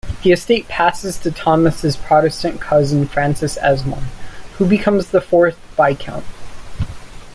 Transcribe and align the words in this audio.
The 0.23 0.31
estate 0.31 0.67
passes 0.67 1.19
to 1.19 1.29
Thomas's 1.29 1.95
Protestant 1.95 2.59
cousin 2.59 3.05
Francis 3.07 3.55
Esmond, 3.61 4.07
who 4.57 4.65
becomes 4.65 5.09
the 5.11 5.21
fourth 5.21 5.59
viscount. 5.77 6.25